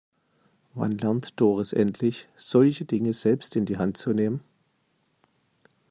Wann 0.73 0.93
lernt 0.97 1.39
Doris 1.39 1.73
endlich, 1.73 2.27
solche 2.35 2.85
Dinge 2.85 3.13
selbst 3.13 3.55
in 3.55 3.67
die 3.67 3.77
Hand 3.77 3.97
zu 3.97 4.13
nehmen? 4.13 4.41